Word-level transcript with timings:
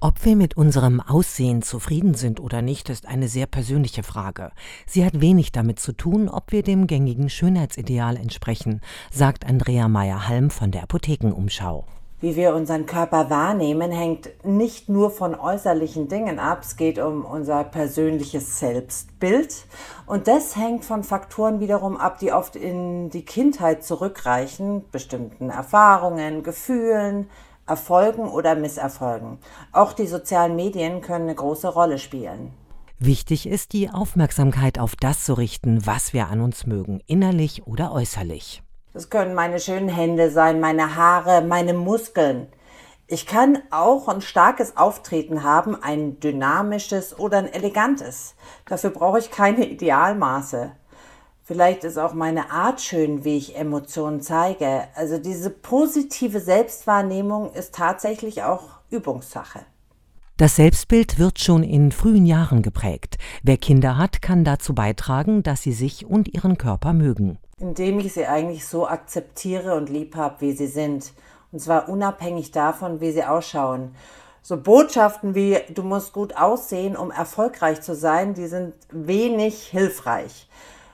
Ob 0.00 0.24
wir 0.24 0.36
mit 0.36 0.56
unserem 0.56 1.00
Aussehen 1.00 1.60
zufrieden 1.60 2.14
sind 2.14 2.38
oder 2.38 2.62
nicht, 2.62 2.88
ist 2.88 3.08
eine 3.08 3.26
sehr 3.26 3.46
persönliche 3.46 4.04
Frage. 4.04 4.52
Sie 4.86 5.04
hat 5.04 5.20
wenig 5.20 5.50
damit 5.50 5.80
zu 5.80 5.90
tun, 5.90 6.28
ob 6.28 6.52
wir 6.52 6.62
dem 6.62 6.86
gängigen 6.86 7.28
Schönheitsideal 7.28 8.16
entsprechen, 8.16 8.80
sagt 9.10 9.44
Andrea 9.44 9.88
Meyer-Halm 9.88 10.50
von 10.50 10.70
der 10.70 10.84
Apothekenumschau. 10.84 11.84
Wie 12.20 12.36
wir 12.36 12.54
unseren 12.54 12.86
Körper 12.86 13.28
wahrnehmen, 13.28 13.90
hängt 13.90 14.44
nicht 14.44 14.88
nur 14.88 15.10
von 15.10 15.34
äußerlichen 15.34 16.06
Dingen 16.06 16.38
ab, 16.38 16.60
es 16.62 16.76
geht 16.76 17.00
um 17.00 17.24
unser 17.24 17.64
persönliches 17.64 18.60
Selbstbild. 18.60 19.66
Und 20.06 20.28
das 20.28 20.54
hängt 20.54 20.84
von 20.84 21.02
Faktoren 21.02 21.58
wiederum 21.58 21.96
ab, 21.96 22.20
die 22.20 22.32
oft 22.32 22.54
in 22.54 23.10
die 23.10 23.24
Kindheit 23.24 23.82
zurückreichen, 23.82 24.84
bestimmten 24.92 25.50
Erfahrungen, 25.50 26.44
Gefühlen, 26.44 27.28
Erfolgen 27.68 28.28
oder 28.28 28.54
Misserfolgen. 28.54 29.38
Auch 29.72 29.92
die 29.92 30.06
sozialen 30.06 30.56
Medien 30.56 31.00
können 31.00 31.24
eine 31.24 31.34
große 31.34 31.68
Rolle 31.68 31.98
spielen. 31.98 32.52
Wichtig 32.98 33.46
ist, 33.46 33.74
die 33.74 33.90
Aufmerksamkeit 33.90 34.80
auf 34.80 34.96
das 34.96 35.24
zu 35.24 35.34
richten, 35.34 35.86
was 35.86 36.12
wir 36.12 36.28
an 36.28 36.40
uns 36.40 36.66
mögen, 36.66 37.00
innerlich 37.06 37.66
oder 37.66 37.92
äußerlich. 37.92 38.62
Das 38.92 39.10
können 39.10 39.34
meine 39.34 39.60
schönen 39.60 39.88
Hände 39.88 40.30
sein, 40.30 40.58
meine 40.58 40.96
Haare, 40.96 41.42
meine 41.42 41.74
Muskeln. 41.74 42.48
Ich 43.06 43.24
kann 43.24 43.62
auch 43.70 44.08
ein 44.08 44.20
starkes 44.20 44.76
Auftreten 44.76 45.42
haben, 45.42 45.80
ein 45.80 46.18
dynamisches 46.20 47.18
oder 47.18 47.38
ein 47.38 47.52
elegantes. 47.52 48.34
Dafür 48.66 48.90
brauche 48.90 49.18
ich 49.18 49.30
keine 49.30 49.66
Idealmaße. 49.66 50.72
Vielleicht 51.48 51.82
ist 51.82 51.96
auch 51.96 52.12
meine 52.12 52.50
Art 52.50 52.78
schön, 52.82 53.24
wie 53.24 53.38
ich 53.38 53.56
Emotionen 53.56 54.20
zeige. 54.20 54.82
Also 54.94 55.16
diese 55.16 55.48
positive 55.48 56.40
Selbstwahrnehmung 56.40 57.54
ist 57.54 57.74
tatsächlich 57.74 58.42
auch 58.42 58.64
Übungssache. 58.90 59.60
Das 60.36 60.56
Selbstbild 60.56 61.18
wird 61.18 61.38
schon 61.38 61.62
in 61.62 61.90
frühen 61.90 62.26
Jahren 62.26 62.60
geprägt. 62.60 63.16
Wer 63.42 63.56
Kinder 63.56 63.96
hat, 63.96 64.20
kann 64.20 64.44
dazu 64.44 64.74
beitragen, 64.74 65.42
dass 65.42 65.62
sie 65.62 65.72
sich 65.72 66.04
und 66.04 66.28
ihren 66.34 66.58
Körper 66.58 66.92
mögen. 66.92 67.38
Indem 67.56 67.98
ich 67.98 68.12
sie 68.12 68.26
eigentlich 68.26 68.66
so 68.66 68.86
akzeptiere 68.86 69.74
und 69.74 69.88
lieb 69.88 70.16
habe, 70.16 70.42
wie 70.42 70.52
sie 70.52 70.66
sind. 70.66 71.14
Und 71.50 71.60
zwar 71.60 71.88
unabhängig 71.88 72.50
davon, 72.50 73.00
wie 73.00 73.12
sie 73.12 73.24
ausschauen. 73.24 73.94
So 74.42 74.58
Botschaften 74.58 75.34
wie 75.34 75.56
du 75.70 75.82
musst 75.82 76.12
gut 76.12 76.36
aussehen, 76.36 76.94
um 76.94 77.10
erfolgreich 77.10 77.80
zu 77.80 77.94
sein, 77.94 78.34
die 78.34 78.48
sind 78.48 78.74
wenig 78.92 79.68
hilfreich. 79.68 80.46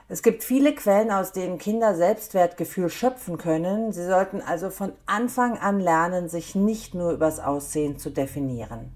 Es 0.07 0.23
gibt 0.23 0.45
viele 0.45 0.75
Quellen, 0.75 1.11
aus 1.11 1.33
denen 1.33 1.57
Kinder 1.57 1.95
Selbstwertgefühl 1.95 2.91
schöpfen 2.91 3.39
können. 3.39 3.93
Sie 3.93 4.05
sollten 4.05 4.43
also 4.43 4.69
von 4.69 4.93
Anfang 5.07 5.57
an 5.57 5.81
lernen, 5.81 6.29
sich 6.29 6.55
nicht 6.55 6.95
nur 6.95 7.13
übers 7.13 7.41
Aussehen 7.41 7.99
zu 7.99 8.11
definieren. 8.11 8.93